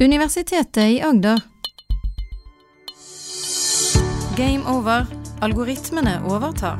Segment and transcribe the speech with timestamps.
[0.00, 1.40] Universitetet i Agder.
[4.36, 5.06] Game over.
[5.40, 6.78] Algoritmene overtar.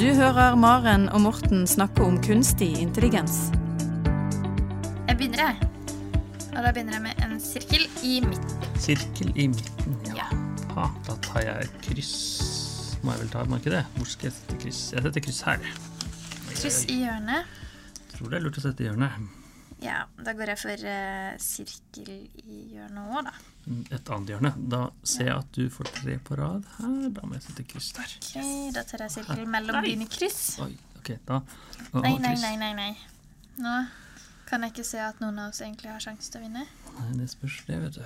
[0.00, 3.52] Du hører Maren og Morten snakke om kunstig intelligens.
[5.06, 5.70] Jeg begynner, jeg.
[6.56, 8.68] Og da begynner jeg med en sirkel i midten.
[8.80, 10.26] Sirkel i midten, ja.
[10.74, 10.90] Ja.
[11.06, 12.14] Da tar jeg kryss.
[13.04, 13.84] Må jeg vel ta, må ikke det?
[13.94, 14.86] Hvor skal jeg sette kryss?
[14.96, 15.68] Jeg setter kryss her.
[16.50, 17.60] Kryss i hjørnet.
[18.00, 19.36] Jeg Tror det er lurt å sette i hjørnet.
[19.80, 22.10] Ja, da går jeg for uh, sirkel
[22.44, 23.32] i hjørnet òg, da.
[23.96, 24.50] Et annet hjørne.
[24.72, 26.96] Da ser jeg at du får tre på rad her.
[27.16, 28.12] Da må jeg sette kryss der.
[28.20, 28.34] Ok,
[28.76, 29.86] Da tar jeg sirkel mellom Nei.
[29.94, 30.42] dine kryss.
[30.64, 31.40] Oi, ok, da.
[31.94, 32.90] Og, Nei, nei, nei, nei, nei.
[33.60, 33.76] Nå
[34.50, 36.66] kan jeg ikke se at noen av oss egentlig har sjanse til å vinne.
[36.98, 38.04] Nei, det spørs det, vet du.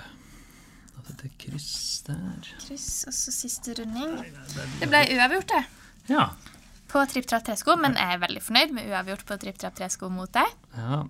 [0.95, 1.73] Da setter jeg kryss
[2.06, 2.51] der.
[2.69, 4.15] Kryss, og så siste runding.
[4.20, 5.65] Nei, nei, det, Det ble uavgjort, det.
[6.12, 6.29] Ja.
[6.93, 10.55] På tripp-trapp-tresko, men jeg er veldig fornøyd med uavgjort på tripp-trapp-tresko mot deg.
[10.79, 11.03] ja.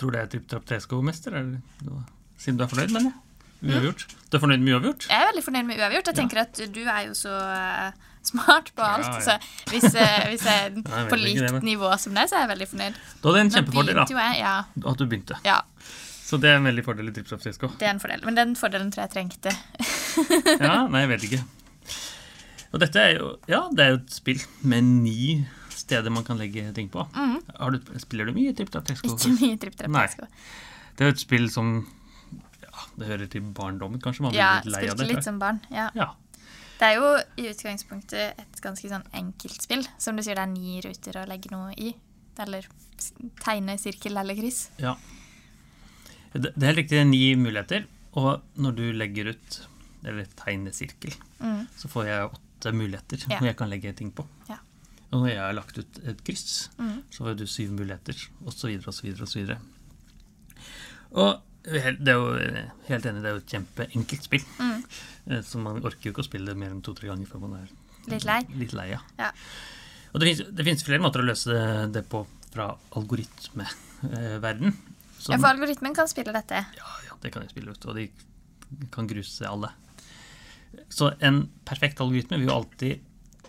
[0.00, 1.44] Tror det er tripp trapp er
[1.84, 2.04] noe-
[2.38, 3.18] Siden du er fornøyd, mener jeg.
[3.62, 4.06] Uavgjort.
[4.30, 5.04] Du er fornøyd med uavgjort?
[5.08, 6.06] Jeg er veldig fornøyd med uavgjort.
[6.06, 6.20] Jeg Ja.
[6.22, 7.92] tenker at du er jo så eh,
[8.26, 9.06] smart på alt.
[9.06, 9.20] Ja, ja.
[9.20, 12.50] Så hvis, eh, hvis jeg er på likt det, nivå som deg, så er jeg
[12.56, 12.94] veldig fornøyd.
[13.22, 14.06] Da hadde en kjempefordel, da.
[14.10, 14.56] jeg, ja,
[14.90, 15.38] At du begynte.
[15.44, 15.60] ja,
[16.26, 17.68] Så det er en veldig fordel i tripp trapp Tresco.
[17.78, 18.24] det er en fordel.
[18.24, 19.52] Men den fordelen tror jeg trengte.
[20.58, 21.44] Ja, nei, jeg vet ikke.
[22.72, 25.46] Og dette er jo Ja, det er jo et spill med ni
[25.82, 27.04] steder man kan legge ting på.
[27.12, 29.12] Har du, spiller du mye tripp trapp tresko?
[29.12, 29.18] Mhm.
[29.18, 30.28] Ikke mye tripp-trapp-tresko.
[30.96, 31.74] Det er et spill som
[32.62, 34.22] Ja, det hører til barndommen, kanskje.
[34.24, 35.14] Man Ja, litt lei av spilte det.
[35.16, 35.58] litt som barn.
[35.70, 35.90] Ja.
[35.98, 36.10] Ja.
[36.78, 39.84] Det er jo i utgangspunktet et ganske sånn enkelt spill.
[40.02, 41.92] Som du sier, det er ni ruter å legge noe i.
[42.42, 42.64] Eller
[43.44, 44.70] tegne sirkel eller kryss.
[44.80, 44.94] ja.
[46.32, 47.84] Det, det er helt riktig, ni muligheter.
[48.16, 49.58] Og når du legger ut,
[50.04, 51.66] eller tegner sirkel, Mm.
[51.76, 53.36] så får jeg åtte muligheter Ja.
[53.38, 54.24] hvor jeg kan legge ting på.
[54.48, 54.56] Ja.
[55.12, 57.02] Og når jeg har lagt ut et kryss, Mm.
[57.12, 59.56] så har du syv muligheter, osv., osv., osv.
[61.12, 64.44] Og helt- det er jo helt enig, det er jo et kjempeenkelt spill.
[64.58, 64.84] Mm.
[65.30, 67.54] Eh, Så man orker jo ikke å spille det mer enn to-tre ganger før man
[67.60, 67.68] er
[68.08, 68.40] Litt lei.
[68.54, 68.88] litt lei.
[68.90, 69.00] Ja.
[69.18, 69.30] Ja.
[70.14, 74.74] Og det finnes, det finnes flere måter å løse det, på fra algoritmeverden.
[75.28, 76.66] Ja, for algoritmen kan spille dette.
[76.76, 78.10] Ja, ja, det kan de spille ut, og de
[78.90, 79.70] kan gruse alle.
[80.90, 83.00] Så en perfekt algoritme vil jo alltid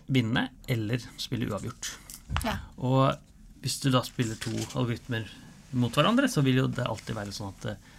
[0.08, 1.94] vinne eller spille uavgjort.
[2.44, 2.58] Ja.
[2.78, 3.16] Og
[3.64, 5.28] hvis du da spiller to algoritmer
[5.80, 7.92] mot hverandre, så vil jo det alltid være sånn at eh,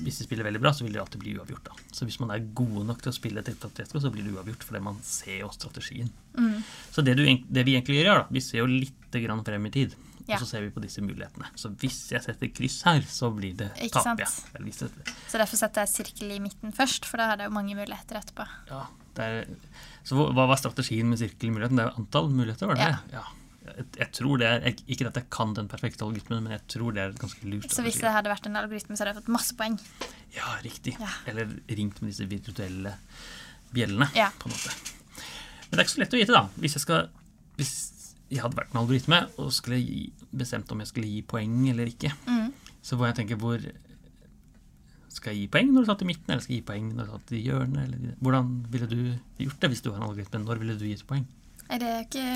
[0.00, 1.68] hvis de spiller veldig bra, så vil det alltid bli uavgjort.
[1.68, 1.76] da.
[1.92, 4.82] Så hvis man er gode nok til å spille tripp-trapp-tresko, så blir det uavgjort, fordi
[4.86, 6.10] man ser jo strategien.
[6.38, 6.58] Mm.
[6.94, 9.74] Så det, du, det vi egentlig gjør, da, vi ser jo litt grann frem i
[9.74, 9.96] tid.
[10.26, 10.34] Ja.
[10.34, 11.52] Og så ser vi på disse mulighetene.
[11.54, 14.18] Så hvis jeg setter kryss her, så blir det tap.
[14.18, 17.76] jeg, Så derfor setter jeg sirkel i midten først, for da har det jo mange
[17.78, 18.48] muligheter etterpå.
[18.72, 18.86] ja,
[19.22, 19.46] er,
[20.04, 21.76] så hva var strategien med sirkelmuligheten?
[21.76, 22.96] Det er jo antall muligheter, var det Ja.
[22.96, 23.12] det?
[23.12, 23.24] Ja.
[23.66, 26.92] Jeg, jeg tror det er, Ikke at jeg kan den perfekte algoritmen, men jeg tror
[26.94, 29.24] det er et ganske lurt Så hvis det hadde vært en algoritme, så hadde jeg
[29.24, 29.78] fått masse poeng.
[30.36, 30.94] Ja, riktig.
[31.00, 31.08] Ja.
[31.26, 32.92] Eller ringt med disse virtuelle
[33.74, 34.30] bjellene, Ja.
[34.38, 34.70] på en måte.
[35.66, 36.44] Men det er ikke så lett å vite, da.
[36.62, 37.08] Hvis jeg, skal,
[37.56, 37.72] hvis
[38.30, 41.86] jeg hadde vært en algoritme og skulle gi, bestemt om jeg skulle gi poeng eller
[41.90, 42.52] ikke, Mm.
[42.82, 43.58] så må jeg tenke hvor
[45.16, 47.08] Skal jeg gi poeng når du satt i midten, eller skal jeg gi poeng når
[47.08, 47.82] du satt i hjørnet?
[47.86, 48.98] Eller, hvordan ville du
[49.40, 50.42] gjort det hvis du var en algoritme?
[50.44, 51.24] Når ville du gitt poeng?
[51.72, 52.26] Er det ikke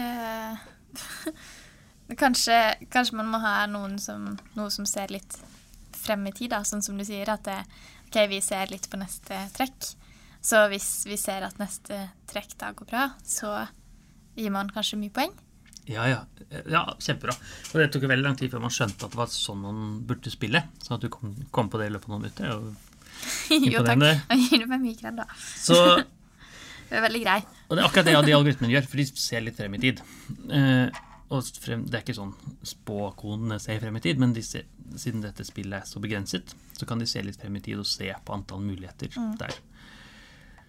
[2.24, 2.58] kanskje,
[2.92, 3.54] kanskje man må ha
[4.02, 5.38] som, noe som ser litt
[6.00, 7.58] frem i tid, da, sånn som du sier, at det,
[8.08, 9.92] ok, vi ser litt på neste trekk.
[10.40, 13.66] Så hvis vi ser at neste trekk da går bra, så
[14.38, 15.34] gir man kanskje mye poeng.
[15.90, 16.20] Ja, ja.
[16.70, 17.34] ja kjempebra.
[17.72, 19.82] Og det tok jo veldig lang tid før man skjønte at det var sånn man
[20.06, 20.62] burde spille.
[20.84, 22.46] Sånn at du kom, kom på det i løpet av noen minutter.
[22.46, 24.06] er jo takk.
[24.30, 25.28] Jeg gir meg mye kred, da.
[25.58, 25.76] så
[26.90, 27.38] det er veldig grei.
[27.68, 30.02] Og det er akkurat det de algoritmene gjør, for de ser litt frem i tid.
[30.50, 32.32] Eh, og frem, det er ikke sånn
[32.66, 34.66] spåkonene ser frem i tid, men de ser,
[34.98, 37.86] siden dette spillet er så begrenset, så kan de se litt frem i tid og
[37.86, 39.54] se på antall muligheter der.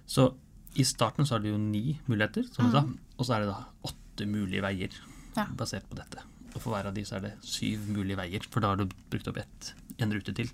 [0.06, 0.32] Så
[0.78, 2.84] i starten så har de jo ni muligheter, som du sa,
[3.18, 5.02] og så er det da åtte mulige veier
[5.36, 5.46] Ja.
[5.56, 6.24] basert på dette.
[6.54, 8.86] Og for hver av de så er det syv mulige veier, for da har du
[9.10, 10.50] brukt opp ett, en rute til.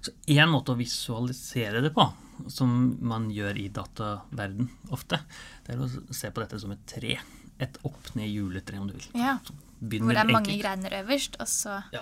[0.00, 2.06] Så én måte å visualisere det på,
[2.48, 2.70] som
[3.04, 5.18] man gjør i dataverden ofte,
[5.66, 7.18] det er å se på dette som et tre.
[7.60, 9.10] Et opp-ned-juletre, om du vil.
[9.20, 9.34] Ja.
[9.44, 10.62] Hvor det er mange enkelt.
[10.62, 12.00] greiner øverst, og så Ja,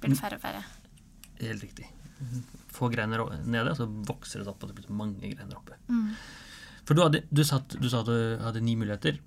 [0.00, 0.64] blir det færre og færre.
[1.42, 1.86] helt riktig.
[2.72, 5.76] Få greiner nede, og så vokser det opp, og det blir mange greiner oppe.
[5.92, 6.14] Mm.
[6.86, 9.18] For du, hadde, du, satt, du sa at du hadde ni muligheter,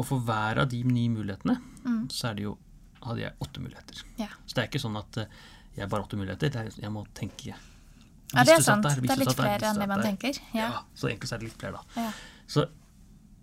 [0.00, 2.02] og for hver av de ni mulighetene, Mm.
[2.12, 2.56] så er det jo,
[3.04, 4.02] hadde jeg åtte muligheter.
[4.20, 4.26] Ja.
[4.46, 5.28] Så det er ikke sånn at jeg
[5.76, 7.54] jeg har bare åtte muligheter, er, jeg må tenke Ja,
[8.34, 8.82] Hvis det er sant.
[8.82, 10.06] der, det er litt der, flere enn det man der.
[10.10, 10.40] tenker.
[10.54, 10.66] Ja.
[10.66, 10.80] Ja.
[10.94, 12.02] så egentlig er det litt flere, da.
[12.02, 12.12] Ja.
[12.50, 12.64] Så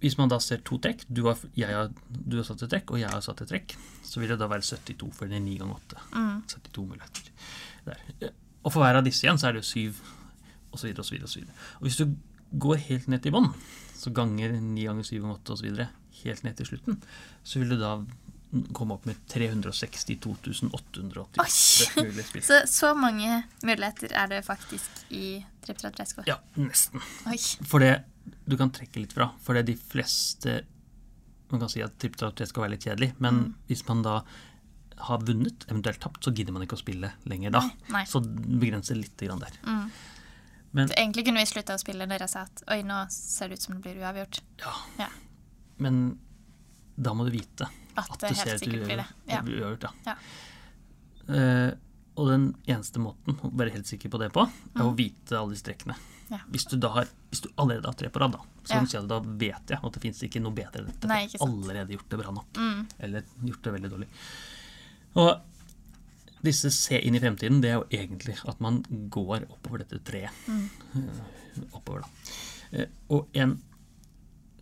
[0.02, 2.92] hvis man da ser to trekk, du har, jeg har, du har satt et trekk,
[2.94, 3.74] og jeg har satt et trekk,
[4.06, 6.04] så vil det da være 72, for det er 9 ganger 8.
[6.14, 6.44] Mm.
[6.48, 7.32] 72 muligheter.
[7.88, 8.32] Der.
[8.64, 10.02] Og for hver av disse igjen så er det jo syv,
[10.76, 11.44] osv., osv., osv.
[11.80, 12.06] Og hvis du
[12.60, 13.50] går helt ned til bånn,
[13.98, 15.88] så ganger ni ganger syv ganger åtte osv.,
[16.24, 17.02] helt ned til slutten,
[17.44, 17.92] så vil du da
[18.74, 22.44] komme opp med 362 888 mulige spill.
[22.50, 26.24] Så, så mange muligheter er det faktisk i Tripp Trapp Tresko.
[26.30, 27.04] Ja, nesten.
[27.28, 27.38] Oi.
[27.68, 27.98] For det
[28.48, 29.30] du kan trekke litt fra.
[29.44, 30.62] For det er de fleste
[31.52, 33.54] Man kan si at Tripp Trapp Tre skal være litt kjedelig, men Mm.
[33.70, 34.18] hvis man da
[35.08, 37.62] har vunnet, eventuelt tapt, så gidder man ikke å spille lenger da.
[37.94, 38.02] Nei.
[38.10, 39.54] Så begrenser litt grann der.
[39.64, 39.92] Mm.
[40.74, 43.60] Men, egentlig kunne vi slutta å spille når jeg sa at oi, nå ser det
[43.60, 44.40] ut som det blir uavgjort.
[44.64, 44.74] ja,
[45.06, 45.10] Ja.
[45.78, 46.18] Men
[46.98, 49.08] da må du vite At det du helt ser at sikkert blir det.
[49.30, 49.42] Ja.
[49.46, 49.84] blir uavgjort.
[50.06, 50.16] Ja.
[50.16, 50.16] Ja.
[51.28, 51.72] Uh,
[52.18, 54.96] og den eneste måten å være helt sikker på det på, er å Mm.
[54.98, 55.96] vite alle de strekkene.
[56.32, 56.40] Ja.
[56.50, 58.80] Hvis du har, hvis du allerede har tre på rad, da, så Ja.
[58.82, 61.08] du at da vet jeg at det fins ikke noe bedre enn dette.
[61.08, 62.54] Nei, allerede gjort det bra nok.
[62.54, 62.88] Mm.
[63.00, 64.08] Eller gjort det veldig dårlig.
[65.16, 65.42] Og
[66.44, 70.32] disse se inn i fremtiden, det er jo egentlig at man går oppover dette treet.
[70.48, 70.70] Mm.
[70.96, 71.24] Uh,
[71.74, 72.80] Oppover, da.
[72.80, 73.62] Uh, Og en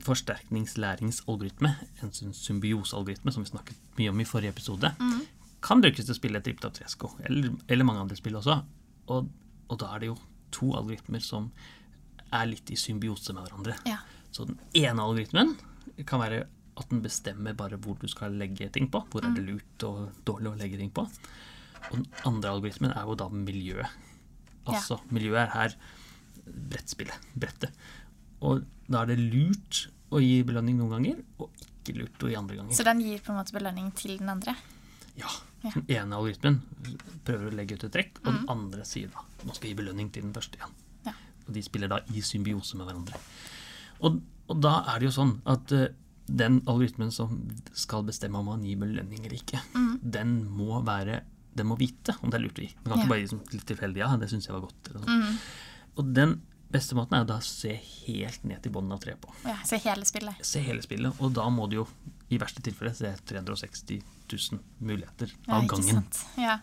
[0.06, 1.72] forsterkningslæringsalgoritme,
[2.04, 5.22] en symbiosealgoritme som vi snakket mye om i forrige episode, Mm.
[5.62, 8.64] kan brukes til å spille Tripp Trapp Tresko, eller, eller mange andre spill også.
[9.08, 9.30] Og,
[9.70, 10.18] og da er det jo
[10.52, 11.52] to algoritmer som
[12.32, 13.76] er litt i symbiose med hverandre.
[13.86, 13.98] Ja.
[14.32, 15.56] Så den ene algoritmen
[16.06, 16.46] kan være
[16.78, 19.02] at den bestemmer bare hvor du skal legge ting på.
[19.10, 21.06] Hvor er det lurt og dårlig å legge ting på.
[21.92, 23.88] Og den andre algoritmen er jo da miljøet.
[24.68, 25.76] Altså miljøet er her
[26.46, 27.72] brettspillet, brettet.
[28.42, 29.86] Og da er det lurt
[30.16, 32.78] å gi belønning noen ganger, og ikke lurt å gi andre ganger.
[32.78, 34.56] Så den gir på en måte belønning til den andre?
[35.20, 35.32] Ja.
[35.66, 36.60] Den ene algoritmen
[37.26, 39.80] prøver å legge ut et trekk, og den andre sier da nå skal jeg gi
[39.82, 40.74] belønning til den første igjen.
[41.08, 41.14] Ja.
[41.46, 43.22] Og de spiller da i symbiose med hverandre.
[44.06, 44.20] Og,
[44.50, 45.88] og da er det jo sånn at uh,
[46.26, 47.38] den algoritmen som
[47.78, 49.62] skal bestemme om man gir belønning eller ikke,
[50.02, 51.22] den må være
[51.56, 52.72] den må vite om det er lurt å gi.
[52.84, 53.04] Den kan Ja.
[53.06, 54.90] ikke bare gi litt tilfeldig ja, det syns jeg var godt.
[54.92, 55.06] Eller.
[55.08, 55.38] Mm.
[55.96, 56.34] Og den
[56.76, 59.32] beste måten er å da se helt ned til bunnen av treet på.
[59.48, 60.44] Ja, se hele spillet.
[60.46, 61.88] Se hele spillet, og da må du jo
[62.34, 64.02] i verste tilfelle se 360
[64.32, 66.08] 000 muligheter av ja, gangen.
[66.42, 66.60] Ja.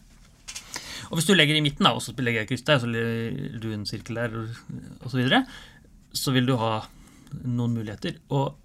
[1.10, 2.90] Og hvis du legger i midten, da, og så legger jeg kryss der, og så
[2.90, 5.44] legger du en sirkel der, og så videre,
[6.12, 6.74] så vil du ha
[7.42, 8.18] noen muligheter.
[8.34, 8.58] Og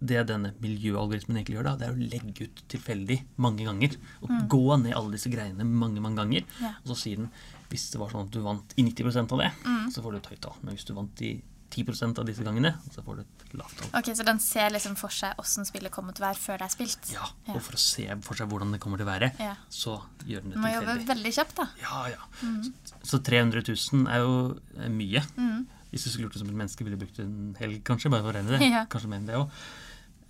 [0.00, 3.96] det denne miljøalgoritmen egentlig gjør, da, det er å legge ut tilfeldig mange ganger.
[4.22, 6.44] Og gå ned alle disse greiene mange, mange ganger.
[6.46, 6.62] Mm.
[6.62, 6.72] Ja.
[6.84, 7.30] Og så sier den
[7.68, 9.90] hvis det var sånn at du vant i 90% av det, Mm.
[9.92, 10.54] så får du et høyt tall.
[10.62, 13.90] Men hvis du vant i 10% av disse gangene, så får du et lavt tall.
[13.98, 16.64] Ok, Så den ser liksom for seg åssen spillet kommer til å være før det
[16.64, 17.10] er spilt?
[17.12, 17.26] Ja.
[17.52, 19.56] Og for å se for seg hvordan det kommer til å være, Ja.
[19.68, 20.62] så gjør den det tilfeldig.
[20.62, 21.66] må jobbe veldig kjapt, da.
[21.82, 22.22] Ja, ja.
[22.40, 22.72] Så,
[23.04, 25.22] så 300 000 er jo mye.
[25.36, 25.66] Mm.
[25.92, 28.22] Hvis du skulle gjort det som et menneske, ville du brukt en helg kanskje, bare
[28.22, 28.70] for å regne det.
[28.72, 28.86] Ja.
[28.86, 29.50] Kanskje mer enn det òg.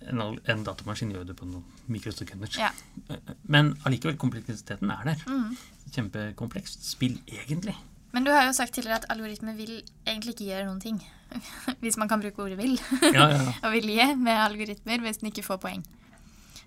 [0.07, 2.53] En, en datamaskin gjør det på noen mikrosekunder.
[2.59, 2.71] Ja.
[3.53, 5.23] Men allikevel, kompleksiteten er der.
[5.27, 5.57] Mm.
[5.91, 7.75] Kjempekomplekst spill, egentlig.
[8.15, 10.97] Men du har jo sagt tidligere at algoritmer vil egentlig ikke gjøre noen ting.
[11.83, 12.79] Hvis man kan bruke ordet 'vil'.
[13.13, 13.53] Ja, ja, ja.
[13.63, 15.85] og vilje med algoritmer hvis den ikke får poeng.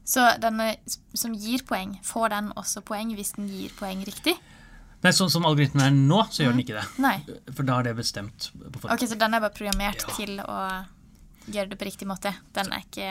[0.05, 0.61] Så den
[1.15, 4.35] som gir poeng, får den også poeng hvis den gir poeng riktig?
[5.03, 6.85] Nei, sånn som algoritmen er nå, så gjør den ikke det.
[7.03, 7.17] Nei.
[7.51, 8.87] For da er det bestemt på.
[8.87, 10.59] Ok, Så den er bare programmert til å
[11.51, 12.35] gjøre det på riktig måte?
[12.55, 13.09] Den ikke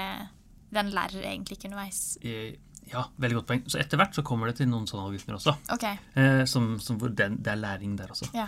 [0.71, 2.17] Den lærer egentlig ikke underveis?
[2.23, 2.55] Eh,
[2.91, 3.61] Ja, veldig godt poeng.
[3.71, 5.53] Så etter hvert så kommer det til noen sånne algoritmer også.
[5.71, 5.95] Okay.
[6.19, 8.27] Eh, som, som hvor den, det er læring der også.
[8.35, 8.47] Ja.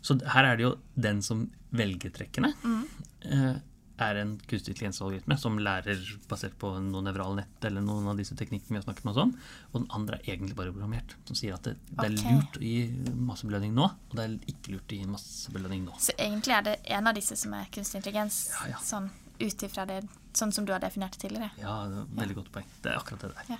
[0.00, 2.86] Så her er det jo den som velger trekkene, Mm.
[3.26, 3.58] eh,
[4.02, 8.34] er en kunstig intelligensalgoritme som lærer basert på noe nevrale nett eller noen av disse
[8.34, 9.10] teknikkene vi har snakket om.
[9.12, 9.34] Og sånn.
[9.72, 12.38] Og den andre er egentlig bare programmert, som sier at det, det er okay.
[12.38, 15.98] lurt å gi massebelønning nå, og det er ikke lurt å gi massebelønning nå.
[16.02, 18.40] Så egentlig er det en av disse som er kunstig intelligens?
[18.56, 18.80] Ja, ja.
[18.82, 19.10] Sånn
[19.42, 21.50] ut ifra det Sånn som du har definert det tidligere?
[21.60, 22.68] Ja, det veldig godt poeng.
[22.80, 23.50] Det er akkurat det der.
[23.52, 23.58] Ja.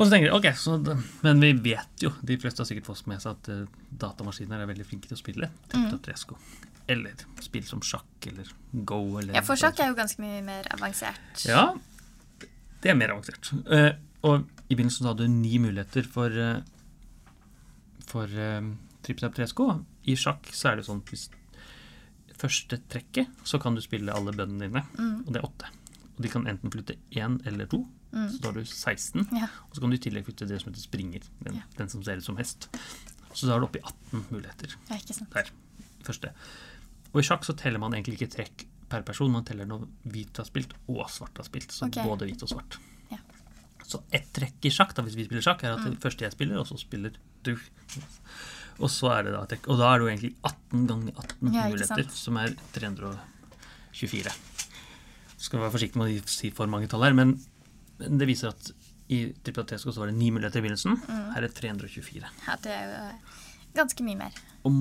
[0.00, 0.78] Og så tenker jeg, ok, så
[1.26, 3.66] Men vi vet jo, de fleste har sikkert fått med seg at eh,
[4.00, 5.50] datamaskiner er veldig flinke til å spille.
[5.74, 5.90] Mm.
[6.06, 6.38] Tresko.
[6.90, 9.02] Eller spill som sjakk eller go.
[9.20, 11.44] Eller Ja, for sjakk er jo ganske mye mer avansert.
[11.44, 11.74] Ja,
[12.80, 13.52] det er mer avansert.
[13.68, 13.92] Eh,
[14.24, 16.60] og i begynnelsen så hadde du ni muligheter for, uh,
[18.08, 18.72] for uh,
[19.04, 19.68] tripp trapp tresko.
[20.08, 21.28] I sjakk så er det sånn at hvis
[22.40, 24.84] første trekket, så kan du spille alle bøndene dine.
[24.96, 25.22] Mm.
[25.26, 25.70] Og det er åtte.
[26.16, 27.84] Og de kan enten flytte én eller to.
[28.10, 28.26] Mm.
[28.32, 29.28] Så da har du 16.
[29.36, 29.48] Ja.
[29.68, 31.26] Og så kan du i tillegg flytte det som heter springer.
[31.44, 31.62] Den, Ja.
[31.78, 32.68] den som ser ut som hest.
[33.32, 35.30] Så da er du oppe i 18 muligheter ja, ikke sant.
[35.32, 35.50] der.
[36.02, 36.32] Første.
[37.12, 40.40] Og i sjakk så teller man egentlig ikke trekk per person, man teller når hvit
[40.40, 41.70] har spilt og svart har spilt.
[41.72, 42.02] Så okay.
[42.06, 42.78] både hvit og svart.
[43.12, 43.20] Ja.
[43.86, 46.34] Så ett trekk i sjakk, da, hvis vi spiller sjakk, er at det første jeg
[46.34, 47.14] spiller, og så spiller
[47.46, 47.54] du.
[48.78, 49.58] Og så er det da.
[49.66, 54.34] Og da er det jo egentlig 18 ganger 18 Ja, muligheter, som er 324.
[55.40, 57.38] Skal være forsiktig med å si for mange tall her, men
[58.00, 58.70] det viser at
[59.10, 60.94] i Triplatesco Tesco så var det ni muligheter i begynnelsen.
[61.02, 61.24] Mm.
[61.34, 62.30] Her er det 324.
[62.46, 63.38] Ja, det er jo eh,
[63.74, 64.38] Ganske mye mer.
[64.66, 64.78] Og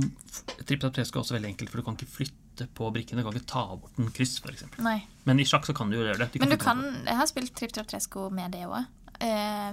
[0.65, 3.22] Triplatesco er også veldig enkelt, for du kan ikke flytte på brikkene.
[3.22, 4.65] Du kan ikke ta bort en kryss, f.eks.
[4.79, 6.41] Men i sjakk så kan du jo gjøre det.
[6.41, 8.89] Men du kan Jeg har spilt tripp trapp tresko med det òg.
[9.25, 9.69] Eh,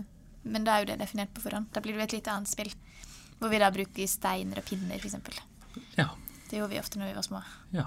[0.46, 1.68] men da er jo det definert på forhånd.
[1.74, 2.72] Da blir det jo et litt annet spill.
[3.40, 5.16] Hvor vi da bruker steiner og pinner, f.eks.
[5.98, 6.08] Ja.
[6.46, 7.42] Det gjorde vi ofte når vi var små.
[7.74, 7.86] Ja.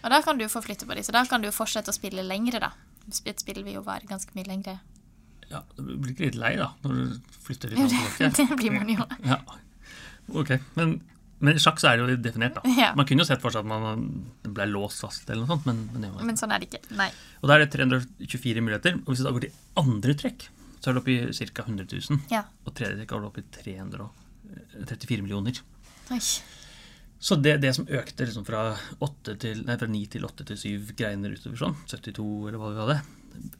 [0.00, 2.24] Og da kan du få flytte på dem, så da kan du fortsette å spille
[2.24, 2.72] lengre, da.
[3.26, 4.78] Et spill vil jo vare ganske mye lengre.
[5.50, 8.30] Ja, du blir ikke litt lei, da, når du flytter litt tilbake?
[8.38, 9.06] det blir man jo.
[9.26, 9.40] Ja.
[10.38, 10.94] Ok, men,
[11.42, 12.74] men sjakk så er det jo definert, da.
[12.78, 12.92] Ja.
[12.96, 14.06] Man kunne jo sett for seg at man
[14.46, 16.24] ble låst fast, eller noe sånt, men, men, det var...
[16.30, 16.84] men sånn er det ikke.
[17.00, 17.10] Nei.
[17.40, 19.02] Og da er det 324 muligheter.
[19.02, 20.46] Og hvis du da går til andre trekk,
[20.78, 21.18] så er det oppi
[21.50, 21.66] ca.
[21.66, 22.24] 100 000.
[22.32, 22.46] Ja.
[22.64, 24.19] Og tredje trekk er det oppi 300 000.
[24.78, 25.60] 34 millioner.
[26.10, 26.20] Oi.
[27.20, 28.62] Så det, det, som økte liksom fra,
[29.28, 32.80] til, nei, fra, 9 til 8 til 7 greiner utover sånn, 72 eller hva vi
[32.80, 32.96] hadde,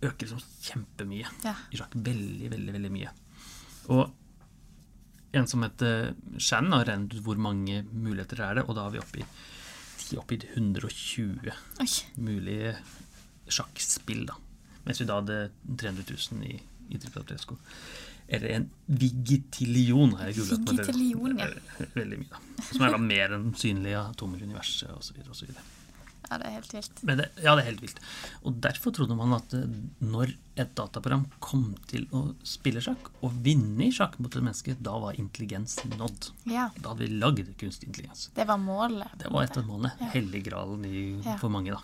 [0.01, 1.53] øker liksom kjempemye ja.
[1.69, 1.93] i sjakk.
[2.09, 3.13] Veldig, veldig, veldig mye.
[3.93, 4.09] Og
[5.37, 8.95] en som heter Shan, har regnet ut hvor mange muligheter er det, og da har
[8.95, 9.43] vi oppgitt,
[10.19, 11.53] oppgitt 120
[11.85, 11.91] Oi.
[12.17, 12.75] mulige
[13.51, 14.39] sjakkspill, da.
[14.87, 16.57] Mens vi da hadde 300 000 i,
[16.97, 16.99] i
[18.31, 20.65] Triple det en vigitillion, har jeg googlet.
[20.67, 20.87] på det.
[20.87, 21.87] Vigitillion, ja.
[21.97, 22.65] Veldig mye, da.
[22.71, 25.19] Som er da mer enn synlige atomer i universet, osv.
[25.31, 25.51] osv.
[26.31, 27.01] Ja, det er helt vilt.
[27.03, 27.97] Men det, ja, det er helt vilt.
[28.47, 29.65] Og derfor trodde man at eh,
[29.99, 30.31] når
[30.63, 34.95] et dataprogram kom til å spille sjakk, og vinne i sjakk mot et menneske, da
[35.03, 36.31] var intelligens nådd.
[36.53, 36.69] Ja.
[36.79, 38.29] Da hadde vi lagd kunstig intelligens.
[38.37, 39.11] Det var målet.
[39.19, 39.91] Det var et av målene.
[40.15, 41.37] Helliggralen i, Ja.
[41.43, 41.81] for mange, da.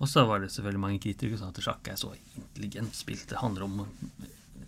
[0.00, 3.28] Og så var det selvfølgelig mange kritikere som sa at sjakk er så intelligent spilt.
[3.30, 3.86] Det handler om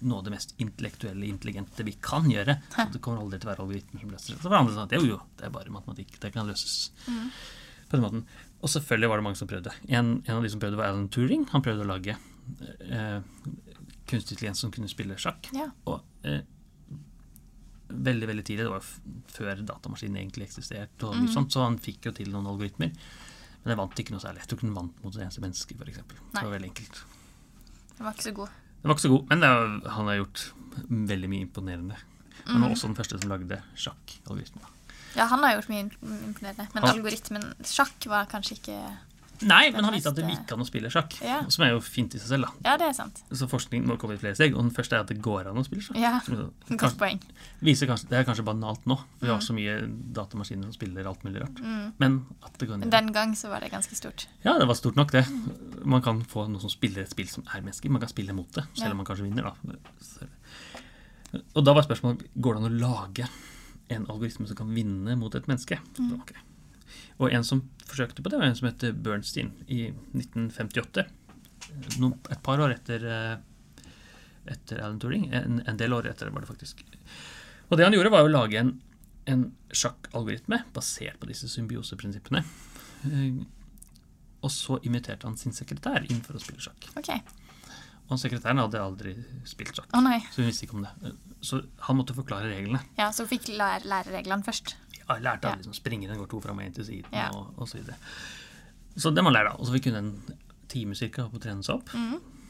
[0.03, 2.59] noe av det mest intellektuelle, intelligente vi kan gjøre.
[2.75, 4.41] Så det kommer aldri til å være algoritmer som løser det.
[4.43, 6.19] Så som sa at jo, jo, det er bare matematikk.
[6.23, 8.27] Det kan løses på den måten.
[8.65, 9.73] Og selvfølgelig var det mange som prøvde.
[9.89, 11.47] En, en av de som prøvde, var Alan Turing.
[11.53, 13.21] Han prøvde å lage eh,
[14.07, 15.51] kunstig intelligens som kunne spille sjakk.
[15.55, 15.69] Ja.
[15.91, 16.43] Og eh,
[17.89, 18.97] veldig veldig tidlig, det var f
[19.37, 21.27] før datamaskinen egentlig eksisterte, og mm.
[21.35, 22.93] sånt, så han fikk jo til noen algoritmer.
[23.63, 24.43] Men det vant ikke noe særlig.
[24.43, 26.03] Jeg tror ikke den vant mot det eneste menneske, f.eks.
[26.07, 27.03] Det var veldig enkelt.
[27.97, 28.63] Den var ikke så god.
[28.87, 30.45] Den var ikke så god, men det han har gjort
[31.11, 31.97] veldig mye imponerende.
[32.47, 32.63] Han Mm.
[32.63, 34.63] var også den første som lagde sjakkalgoritmer.
[35.17, 35.91] Ja, han har gjort mye
[36.29, 36.69] imponerende.
[36.75, 38.97] Men Han- algoritmen sjakk var kanskje ikke
[39.43, 41.43] Nei, men han viste at det gikk an å spille sjakk, Ja.
[41.51, 42.45] som er jo fint i seg selv.
[42.47, 42.71] da.
[42.71, 43.23] Ja, det er sant.
[43.31, 45.57] Så forskning må komme i flere steg, og den første er at det går an
[45.57, 45.97] å spille sjakk.
[46.01, 47.21] Ja, Som Godt poeng.
[47.63, 49.43] kanskje, det er kanskje banalt nå, for vi har Mm.
[49.43, 51.93] så mye datamaskiner som spiller alt mulig rart.
[51.99, 54.27] Men at det går an den gang så var det ganske stort.
[54.43, 55.27] Ja, det var stort nok, det.
[55.87, 57.93] Man kan få noen som spiller et spill som er mennesker.
[57.93, 59.47] Man kan spille mot det, selv om man kanskje vinner.
[59.47, 60.31] da.
[61.55, 63.29] Og da var spørsmålet går det an å lage
[63.95, 65.79] en algoritme som kan vinne mot et menneske.
[65.99, 66.17] Mm.
[66.21, 66.43] Okay.
[67.23, 71.07] Og en som forsøkte på det, var en som het Bernstein i 1958.
[72.01, 73.87] No, et par år etter, eh,
[74.53, 75.29] etter Alan Turing.
[75.35, 76.83] En, en del år etter var det faktisk.
[77.69, 78.77] Og det han gjorde, var å lage en,
[79.31, 82.45] en sjakkalgoritme basert på disse symbioseprinsippene.
[84.45, 86.89] Og så inviterte han sin sekretær inn for å spille sjakk.
[87.01, 87.23] Okay.
[88.07, 89.15] Og sekretæren hadde aldri
[89.49, 91.15] spilt sjakk, oh, så hun visste ikke om det.
[91.43, 92.79] Så han måtte forklare reglene.
[92.99, 94.77] Ja, så hun fikk lære, lære reglene først.
[95.01, 95.53] Ja, lærte Ja.
[95.55, 97.31] alle liksom springene går to fram og én til siden, Ja.
[97.35, 97.97] og, og så videre.
[98.97, 99.57] Så det må man lære, da.
[99.59, 100.39] Og så fikk hun en
[100.69, 101.91] time cirka på å trene seg opp.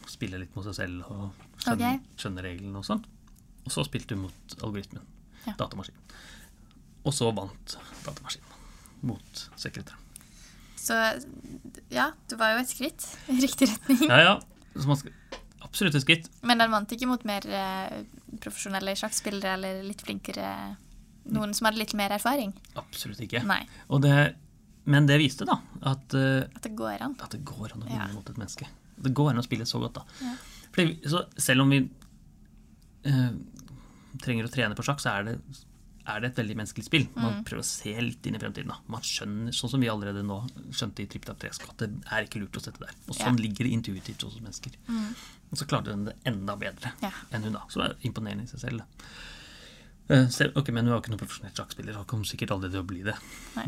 [0.09, 2.01] Spille litt mot seg selv og skjønne, okay.
[2.17, 3.05] Skjønne reglene og sånn.
[3.65, 5.03] Og så spilte hun mot algoritmen.
[5.47, 5.55] Ja.
[5.59, 6.01] Datamaskinen.
[7.07, 8.53] Og så vant datamaskinen
[9.03, 10.06] mot sekretæren.
[10.87, 10.95] Så
[11.91, 14.05] ja, det var jo et skritt i riktig retning.
[14.11, 14.35] Ja, ja.
[14.77, 15.15] Så man skal,
[15.67, 16.27] absolutt et skritt.
[16.47, 18.03] Men den vant ikke mot mer eh,
[18.43, 20.51] profesjonelle sjakkspillere eller litt flinkere
[21.27, 22.53] Noen som hadde litt mer erfaring.
[22.79, 23.41] Absolutt ikke.
[24.05, 24.19] Det,
[24.87, 27.17] men det viste da at, uh, At det går an.
[27.19, 28.13] at det går an å vinne Ja.
[28.15, 28.69] mot et menneske.
[28.95, 30.05] Det går an å spille så godt, da.
[30.23, 30.37] Ja.
[30.77, 31.81] Fordi, så selv om vi
[33.11, 33.33] uh,
[34.23, 35.35] trenger å trene på sjakk, så er det,
[36.07, 37.07] er det et veldig menneskelig spill.
[37.17, 38.69] Man prøver å se litt inn i fremtiden.
[38.71, 38.77] Da.
[38.93, 40.39] Man skjønner, sånn som vi allerede nå
[40.71, 42.93] skjønte i TrippTap 3, at det er ikke lurt å sette der.
[43.09, 43.43] Og sånn Ja.
[43.43, 44.73] ligger det intuitivt hos mennesker.
[44.89, 45.15] mennesker.
[45.53, 47.11] Og så klarte hun det enda bedre Ja.
[47.33, 47.61] enn hun, da.
[47.69, 48.83] Så det er imponerende i seg selv.
[50.09, 52.83] Eh, selv- ok, Men hun var ikke noen profesjonell sjakkspiller og kom sikkert aldri til
[52.83, 53.17] å bli det.
[53.57, 53.67] Nei.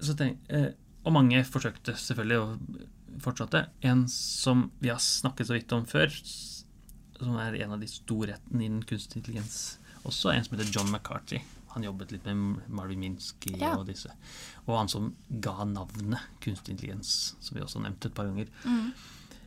[0.00, 0.72] Så tenk, uh,
[1.04, 3.68] og mange forsøkte selvfølgelig og fortsatte.
[3.82, 6.08] En som vi har snakket så vidt om før,
[7.20, 11.40] som er en av de storhetene innen kunstig intelligens også, en som heter John McCarthy.
[11.74, 13.74] Han jobbet litt med Marvin Minsky Ja.
[13.76, 14.10] og disse.
[14.66, 18.48] Og han som ga navnet kunstig intelligens, som vi også nevnte et par ganger.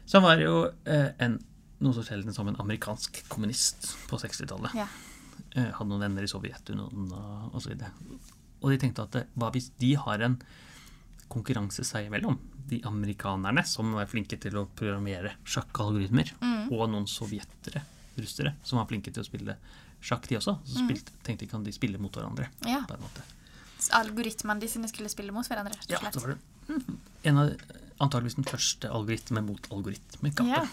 [0.05, 1.39] Så han var jo eh, en,
[1.81, 4.85] noe så sjelden som en amerikansk kommunist på 60-tallet Ja.
[5.55, 7.73] eh, hadde noen venner i Sovjetunionen og osv.
[8.61, 10.37] Og de tenkte at hva hvis de har en
[11.31, 12.37] konkurranse seg imellom,
[12.69, 16.31] de amerikanerne som er flinke til å programmere sjakkalgoritmer,
[16.71, 17.81] og noen sovjetere,
[18.19, 19.55] russere, som var flinke til å spille
[20.01, 20.57] sjakk, de også.
[20.65, 22.49] Så spilte, tenkte de kan de spille mot hverandre.
[22.67, 22.81] Ja.
[22.89, 23.23] på en måte.
[23.97, 26.13] Algoritmene de sine skulle spille mot hverandre, rett Ja, slett.
[26.13, 26.37] så slett.
[26.67, 26.97] var det mm,
[27.31, 27.51] en av
[28.01, 30.49] antageligvis den første algoritme mot algoritmekappe.
[30.49, 30.65] Ja.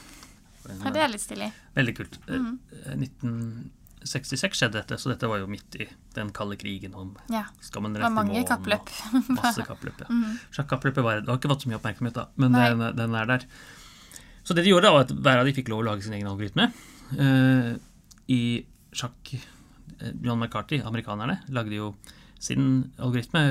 [0.68, 1.46] Ja, det er litt stilig.
[1.76, 2.18] Veldig kult.
[2.28, 2.48] Eh,
[4.04, 7.44] 1966 skjedde dette, så dette var jo midt i den kalde krigen om Ja.
[7.64, 8.92] skal man Det rette mange og kappløp.
[9.38, 10.00] Masse kappløp.
[10.04, 10.06] Ja.
[10.56, 13.46] Sjakkappløpet var, det har ikke fått så mye oppmerksomhet, da, men den, den er der.
[14.44, 16.14] Så det de gjorde, da, var at hver av de fikk lov å lage sin
[16.16, 16.70] egen algoritme.
[17.18, 17.74] Eh,
[18.32, 18.42] I
[18.98, 21.92] sjakk eh, John McCarthy, amerikanerne, lagde jo
[22.38, 23.42] sin algoritme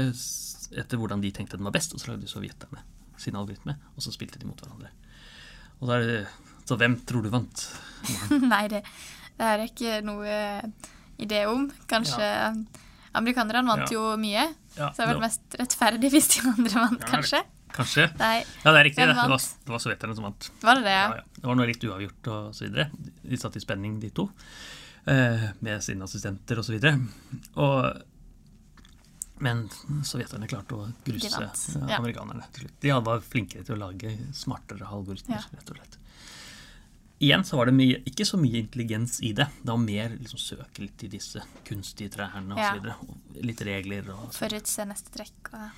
[0.77, 2.83] etter hvordan de tenkte den var best, og så lagde sovjeterne
[3.17, 4.91] sin algoritme, og så spilte de mot hverandre.
[5.81, 6.19] Og da er det,
[6.69, 7.63] så hvem tror du vant?
[8.53, 8.83] Nei, det,
[9.39, 10.37] det er ikke noe
[11.17, 11.65] idé om.
[11.89, 12.27] Kanskje
[13.17, 13.95] Amerikanerne vant Ja.
[13.97, 14.43] jo mye,
[14.77, 17.39] Ja, så det hadde vært mest rettferdig hvis de andre vant, Ja, kanskje.
[17.73, 18.05] Kanskje?
[18.21, 19.05] Nei, Ja, det er riktig.
[19.09, 20.49] Det, var, det var sovjeterne som vant.
[20.61, 20.93] var det det?
[20.97, 21.15] Ja, Ja.
[21.23, 21.23] ja.
[21.41, 22.89] Det var noe litt uavgjort og så videre.
[23.23, 26.97] De satt i spenning, de to, eh, med sine assistenter videre.
[29.39, 29.67] Men
[30.05, 31.99] sovjeterne klarte å gruse eh, ja.
[31.99, 32.77] amerikanerne til slutt.
[32.81, 35.59] De var flinkere til å lage smartere algoritmer, Ja.
[35.59, 35.97] rett og slett.
[37.19, 39.47] Igjen så var det mye, ikke så mye intelligens i det.
[39.61, 42.97] Det var mer liksom søke litt i disse kunstige trærne og Ja.
[43.01, 45.69] Og litt regler og Forutse neste trekk og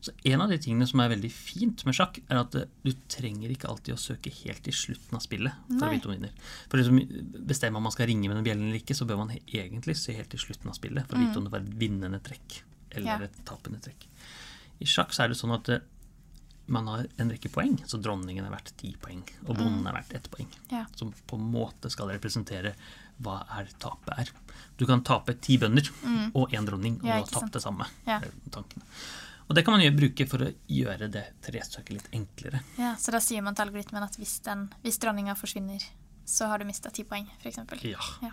[0.00, 2.92] så En av de tingene som er veldig fint med sjakk, er at eh, du
[3.10, 6.32] trenger ikke alltid å søke helt til slutten av spillet for å vite om vinner.
[6.70, 7.00] For liksom,
[7.48, 10.14] Bestemmer om man skal ringe med den bjellen eller ikke, så bør man egentlig se
[10.14, 12.62] helt til slutten av spillet for å vite om det var et vinnende trekk
[12.94, 13.20] eller Mm.
[13.20, 13.24] Ja.
[13.28, 14.06] et tapende trekk.
[14.80, 15.80] I sjakk så er det sånn at eh,
[16.68, 20.14] man har en rekke poeng, så dronningen er verdt ti poeng, og bonden er verdt
[20.14, 20.46] ett poeng.
[20.68, 20.72] Mm.
[20.76, 20.84] Ja.
[20.96, 22.74] Som på en måte skal representere
[23.24, 24.30] hva er tapet er.
[24.78, 25.88] Du kan tape ti bønder
[26.34, 27.08] og én dronning, og Mm.
[27.08, 27.86] Ja, du har tapt det samme.
[28.06, 28.20] Ja.
[29.48, 32.60] Og det kan man jo bruke for å gjøre det trestykket litt enklere.
[32.76, 35.84] Ja, så da sier man til algoritmen at hvis, den, hvis dronninga forsvinner,
[36.28, 37.62] så har du mista ti poeng, f.eks.
[37.88, 38.02] Ja.
[38.26, 38.32] Ja.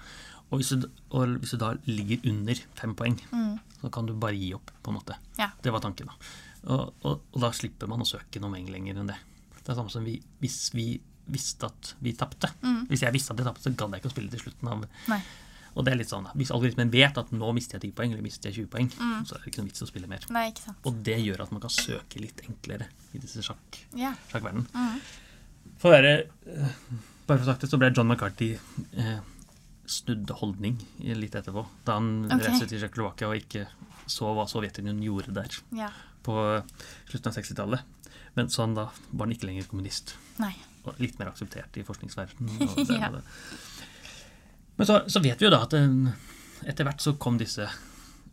[0.51, 3.55] Og, hvis du, og hvis du da ligger under fem poeng, Mm.
[3.81, 5.15] så kan du bare gi opp, på en måte.
[5.39, 5.49] Ja.
[5.63, 6.19] Det var tanken, da.
[6.65, 9.17] Og, og, og da slipper man å søke noe lenger enn det.
[9.63, 10.89] Det er samme som vi, hvis vi
[11.31, 12.51] visste at vi tapte.
[12.91, 14.83] Hvis jeg visste at jeg tapte, så gadd jeg ikke å spille til slutten av
[14.83, 14.89] Mm.
[15.15, 15.21] Nei.
[15.75, 16.27] Og det er litt sånn.
[16.39, 18.89] Hvis algoritmen vet at nå mister jeg 10 poeng, eller mister jeg 20 poeng,
[19.27, 20.23] så er det ikke noe vits å spille mer.
[20.31, 20.79] Nei, ikke sant.
[20.87, 24.13] Og det gjør at man kan søke litt enklere i disse sjakk, Ja.
[24.31, 24.69] sjakkverdenen.
[25.81, 26.79] For å være eh,
[27.25, 29.17] Bare for å sagt det, så ble John McCarthy eh,
[29.89, 31.63] snudd holdning litt etterpå.
[31.85, 32.43] Da han okay.
[32.45, 33.65] reiste til Tsjekkoslovakia og ikke
[34.05, 35.95] så hva Sovjetunionen gjorde der yeah.
[36.25, 36.35] på
[37.09, 38.13] slutten av 60-tallet.
[38.37, 40.13] Men så han da var han ikke lenger kommunist.
[40.37, 40.53] Nei.
[40.85, 42.61] Og litt mer akseptert i forskningsverdenen.
[42.69, 43.09] og det Ja.
[44.75, 47.67] Men så, så vet vi jo da at etter hvert så kom disse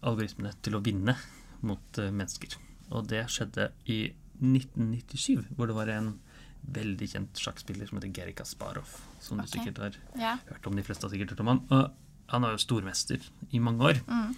[0.02, 1.14] algoritmene til å vinne
[1.62, 2.56] mot eh, mennesker.
[2.92, 4.00] Og det skjedde i
[4.42, 6.14] 1997, hvor det var en
[6.62, 8.90] veldig kjent sjakkspiller som heter Geri Kasparov.
[9.22, 9.46] Som okay.
[9.46, 10.36] du sikkert har Ja.
[10.48, 11.62] hørt om, de fleste har sikkert hørt om han.
[11.70, 14.00] Og han var jo stormester i mange år.
[14.06, 14.34] Mm.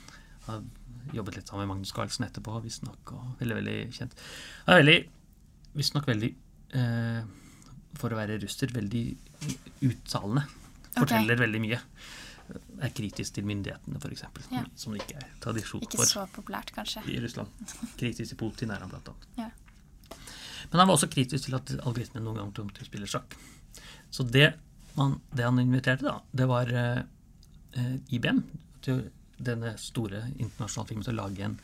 [0.49, 0.63] Har
[1.13, 3.13] jobbet litt sammen med Magnus Carlsen etterpå, visstnok.
[3.13, 4.17] Og veldig, veldig kjent.
[4.67, 4.99] Han er veldig,
[5.75, 6.31] visstnok veldig
[6.81, 7.25] eh,
[8.01, 9.05] For å være russer, veldig
[9.87, 10.45] uttalende.
[10.95, 11.81] Forteller veldig mye.
[12.85, 14.25] Er kritisk til myndighetene, f.eks.
[14.53, 14.65] Ja.
[14.77, 17.03] Som det ikke er tradisjon Ikke for så populært, kanskje.
[17.09, 17.49] i Russland.
[18.01, 19.29] Kritisk til Putin er han, blant annet.
[19.41, 19.49] Ja.
[20.71, 23.37] Men han var også kritisk til at algoritmen noen gang kom til å spille sjakk.
[24.13, 24.53] Så det,
[24.99, 27.01] man, det han inviterte, da, det var eh,
[27.81, 28.43] eh, IBM,
[28.85, 29.07] til
[29.45, 31.57] denne store internasjonale filmen, til å lage en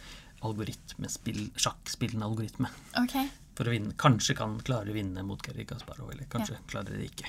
[0.48, 2.70] algoritmespill, sjakkspillende algoritme.
[3.02, 3.28] Okay.
[3.58, 3.92] For å vinne.
[4.00, 7.28] Kanskje kan klare å vinne mot Gary Kasparov, eller kanskje klarer det ikke.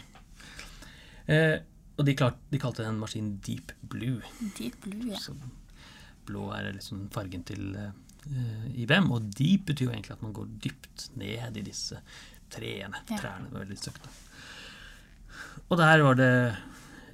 [1.27, 1.57] Eh,
[2.01, 4.21] og de, klart, de kalte den maskinen Deep Blue.
[4.57, 5.19] Deep blue, ja.
[5.21, 5.35] Så
[6.25, 10.49] blå er liksom fargen til uh, IBM, og deep betyr jo egentlig at man går
[10.63, 12.01] dypt ned i disse
[12.51, 13.03] treene.
[13.09, 13.21] Ja.
[13.21, 14.11] Trærne var veldig søkte.
[15.69, 16.33] Og der var det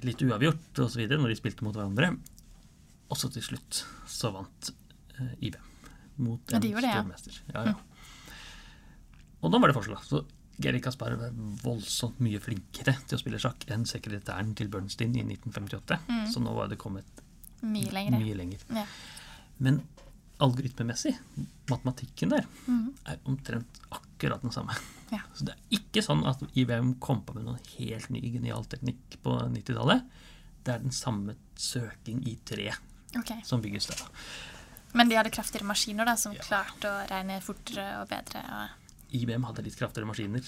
[0.06, 2.12] litt uavgjort og så videre når de spilte mot hverandre.
[3.08, 4.72] Og så til slutt så vant
[5.18, 5.64] uh, IBM
[6.24, 7.04] mot Ja, en de gjorde det, ja.
[7.04, 7.40] stormester.
[7.54, 7.76] Ja, ja.
[9.38, 10.00] Og da var det forskjell.
[10.02, 10.24] Så
[10.58, 15.22] Geri Kasparov er voldsomt mye flinkere til å spille sjakk enn sekretæren til Bernstein i
[15.22, 16.00] 1958.
[16.32, 17.22] Så nå var det kommet
[17.62, 18.18] Mye lengre.
[18.18, 18.64] mye lenger.
[18.74, 18.84] Ja.
[19.62, 19.80] Men
[20.42, 21.16] algoritmemessig,
[21.70, 22.84] matematikken der, mm.
[23.10, 24.74] er omtrent akkurat den samme.
[25.10, 25.22] Ja.
[25.34, 29.18] Så det er ikke sånn at IBM kom på med noen helt ny genial teknikk
[29.24, 30.04] på 90-tallet.
[30.66, 32.68] Det er den samme søking i tre
[33.16, 33.40] okay.
[33.46, 34.04] som bygges der.
[34.98, 36.44] Men de hadde kraftigere maskiner da, som Ja.
[36.44, 38.42] klarte å regne fortere og bedre.
[38.58, 38.77] Og...
[39.12, 40.44] IBM hadde litt kraftigere maskiner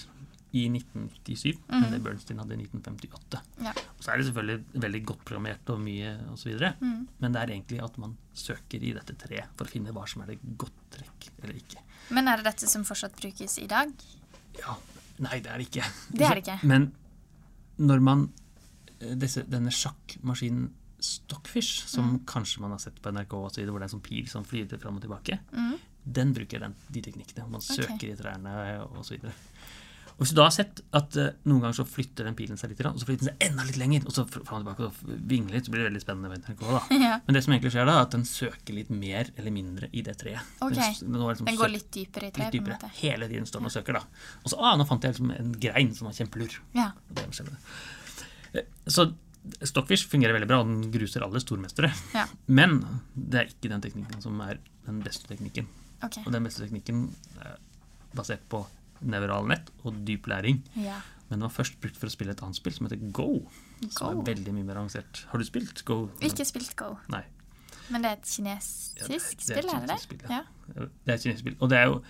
[0.53, 3.39] i 1997 enn det Bernstein hadde i 1958.
[3.63, 3.71] Ja.
[3.71, 7.07] Og så er det selvfølgelig veldig godt programmert og mye osv., Mm.
[7.19, 10.21] men det er egentlig at man søker i dette treet for å finne hva som
[10.23, 11.79] er det godt trekk eller ikke.
[12.11, 13.93] Men er det dette som fortsatt brukes i dag?
[14.59, 14.75] Ja,
[15.21, 15.85] Nei, det er det ikke.
[16.17, 16.59] Det er det ikke.
[16.65, 16.91] Men
[17.77, 18.23] når man
[18.99, 20.71] eh, disse, Denne sjakkmaskinen
[21.01, 23.99] Stockfish, som kanskje man har sett på NRK, og så videre, hvor det er en
[23.99, 25.77] sånn pil som flyr fram og tilbake, Mm.
[26.05, 27.47] Den bruker den, de teknikkene.
[27.49, 27.75] Man Ok.
[27.81, 28.53] søker i trærne
[28.87, 29.33] og så videre.
[30.11, 32.69] Og hvis du da har sett at uh, noen ganger så flytter den pilen seg
[32.69, 34.85] litt, og så flytter den seg enda litt lenger, og så fr- fram og tilbake
[34.85, 36.61] og vingler litt, så blir det veldig spennende NRK.
[37.07, 37.15] Ja.
[37.25, 40.03] Men det som egentlig skjer da, er at den søker litt mer eller mindre i
[40.05, 40.43] det treet.
[40.61, 40.91] Okay.
[40.99, 42.91] Den, den liksom Den går søker, litt dypere i litt treet, en dypere.
[42.99, 44.03] Hele tiden står den og søker, da.
[44.43, 46.59] Og så ah, nå fant jeg liksom en grein som var kjempelur.
[46.77, 46.91] Ja.
[48.53, 49.07] Eh, Så
[49.65, 51.89] Stockfish fungerer veldig bra, og den gruser alle stormestere.
[52.13, 52.27] Ja.
[52.45, 52.83] Men
[53.15, 55.65] det er ikke den teknikken som er den beste teknikken.
[56.03, 56.17] OK.
[56.25, 57.03] Og den beste teknikken
[57.41, 57.57] er
[58.15, 58.63] basert på
[59.01, 60.61] nevralnett og dyp læring.
[60.75, 60.99] Ja.
[61.29, 63.47] Men den var først brukt for å spille et annet spill som heter Go.
[63.89, 65.23] Som er veldig mye mer avansert.
[65.31, 66.09] Har du spilt Go?
[66.21, 67.23] Ikke spilt Go, Nei.
[67.89, 69.99] men det er et Ja, kinesisk det er- det er spill, er det det?
[70.01, 70.43] spill, Ja.
[70.75, 70.85] ja.
[71.05, 71.55] Det er et kinesisk spill.
[71.61, 72.03] Og det er jo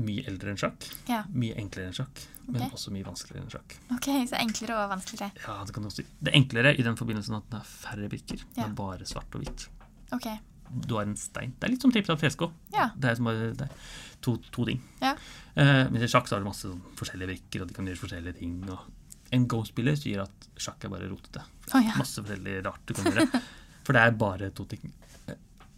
[0.00, 0.86] mye eldre enn sjakk.
[1.08, 1.24] ja.
[1.34, 2.22] Mye enklere enn sjakk.
[2.50, 3.74] Men også mye vanskeligere enn sjakk.
[3.94, 5.32] OK, så enklere og vanskeligere.
[5.46, 6.06] Ja, Det kan du også si.
[6.22, 8.42] Det er enklere i den forbindelsen at den har færre brikker.
[8.56, 8.64] Ja.
[8.64, 9.68] er bare svart og hvitt.
[10.12, 10.26] OK.
[10.70, 11.52] Du har en stein.
[11.58, 12.50] Det er litt som trippel fresko.
[12.74, 12.90] Ja.
[12.96, 13.90] Det er, som bare, det er
[14.22, 14.80] to, to ting.
[15.02, 15.14] Ja.
[15.56, 18.02] Uh, men i sjakk så har du masse sånn forskjellige brikker, og de kan gjøre
[18.04, 18.56] forskjellige ting.
[18.70, 21.42] Og en Go-spiller sier at sjakk er bare rotete.
[21.74, 21.96] Oh, ja.
[21.98, 23.26] Masse forskjellig rart du kan gjøre.
[23.86, 24.90] For det er bare to ting.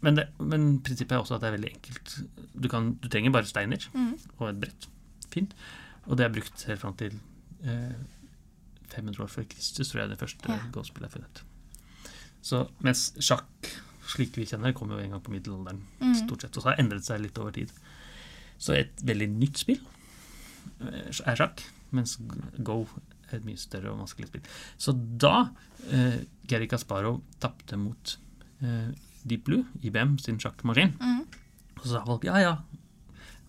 [0.02, 2.14] Men, det, men prinsippet er også at det er veldig enkelt.
[2.58, 4.16] Du, kan, du trenger bare steiner Mm.
[4.40, 4.88] og et brett.
[5.30, 5.52] Fint.
[6.10, 7.14] Og det er brukt helt fram til
[7.62, 7.94] eh,
[8.96, 10.58] 500 år før Kristus, tror jeg det første Ja.
[10.74, 11.42] Go-spillet er funnet.
[12.42, 13.70] Så mens sjakk,
[14.12, 16.14] slik vi kjenner, kom jo en gang på middelalderen, Mm.
[16.20, 16.56] stort sett.
[16.56, 17.72] Og så har det endret seg litt over tid.
[18.58, 19.80] Så et veldig nytt spill
[20.80, 22.16] eh, er sjakk, mens
[22.62, 22.82] Go
[23.30, 24.42] er et mye større og vanskelig spill.
[24.78, 25.50] Så da
[25.90, 28.16] eh, Gary Casparo tapte mot
[28.62, 28.92] eh,
[29.24, 31.24] Deep Blue, IBM sin sjakkmaskin, Mm.
[31.78, 32.56] og så sa folk ja, ja,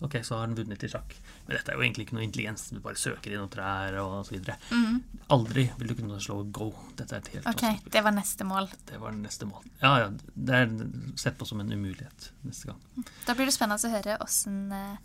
[0.02, 1.14] ok, så har den vunnet i sjakk.
[1.46, 4.26] Men dette er jo egentlig ikke noe intelligens, du bare søker i noen trær og
[4.26, 4.56] så videre.
[4.70, 5.02] Mm.
[5.30, 6.72] Aldri vil du kunne slå Go.
[6.96, 8.68] Dette er et helt OK, det var neste mål.
[8.90, 9.64] Det var neste mål.
[9.82, 10.70] Ja, ja, det er
[11.16, 12.80] sett på som en umulighet neste gang.
[13.26, 14.96] Da blir det spennende å høre åssen eh,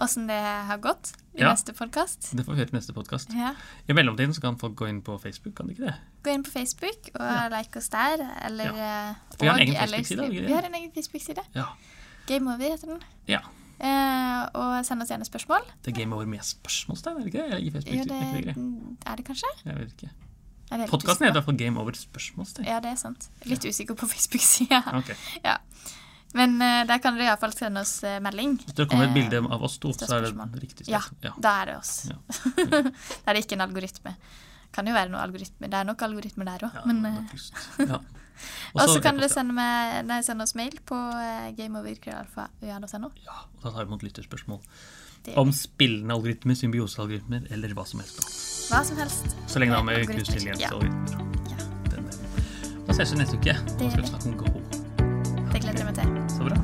[0.00, 1.50] åssen det har gått i Ja.
[1.52, 2.30] neste podkast.
[2.32, 3.34] Det får vi høre i neste podkast.
[3.36, 3.50] Ja.
[3.86, 5.96] I mellomtiden så kan folk gå inn på Facebook, kan de ikke det?
[6.24, 7.48] Gå inn på Facebook og Ja.
[7.52, 8.22] like oss der.
[8.46, 9.14] Eller, ja.
[9.38, 11.44] Vi har en egen Facebook-side, har vi har en egen Facebook-side.
[11.54, 11.66] Ja.
[12.26, 13.02] Game Over heter den.
[13.28, 13.40] ja.
[13.80, 15.64] Eh, og send oss gjerne spørsmål.
[15.80, 17.60] Det er Game Over med spørsmålstegn, er det ikke det?
[17.60, 19.52] I Facebook, Jo, det, er det kanskje?
[19.64, 20.10] Jeg vet ikke.
[20.90, 22.68] Podkasten heter i hvert fall Game Over spørsmålstegn.
[22.68, 23.30] Ja, det er sant.
[23.48, 24.82] Litt usikker på Facebook-sida.
[25.00, 25.14] Ok.
[25.44, 25.56] Ja.
[26.36, 28.54] Men uh, der kan dere iallfall sende oss uh, melding.
[28.62, 31.26] Hvis det kommer et uh, bilde av oss to, så er det riktig Ja, sted.
[31.26, 31.32] Ja.
[31.42, 31.94] da er det oss.
[32.06, 32.20] Ja.
[32.70, 34.14] da er det ikke en algoritme.
[34.70, 35.66] Kan jo være noe algoritme.
[35.66, 36.76] Det er nok algoritmer der òg.
[36.78, 37.98] Ja, men
[38.40, 38.78] eh.
[38.78, 43.12] Og så kan dere sende, med, nei, sende oss mail på uh, gameover.ua.no.
[43.26, 44.64] Ja, og da tar vi imot lytterspørsmål
[45.36, 48.20] om spillende algoritmer, symbiosealgoritmer eller hva som helst.
[48.20, 48.28] da.
[48.70, 49.36] Hva som helst.
[49.46, 50.70] Så lenge det har med Algoritmer, kunstig intelligens ja.
[50.72, 51.26] og algoritmer.
[51.50, 51.56] Ja,
[52.86, 53.54] Da ses vi neste uke.
[53.54, 54.02] Da skal vi.
[54.02, 54.46] vi snakke om Go.
[55.52, 56.14] det gleder jeg meg til.
[56.32, 56.56] Så bra.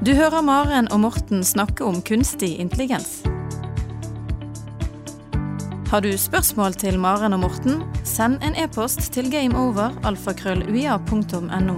[0.00, 3.20] Du hører Maren og Morten snakke om kunstig intelligens.
[5.90, 7.82] Har du spørsmål til Maren og Morten,
[8.20, 11.76] send en e-post til gameover.alfakrølluia.no.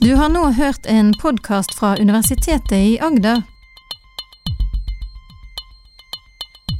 [0.00, 3.42] Du har nå hørt en podkast fra Universitetet i Agder.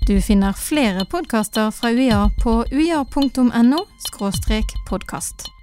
[0.09, 3.87] Du finner flere podkaster fra UiA på uia.no
[4.89, 5.54] podkast.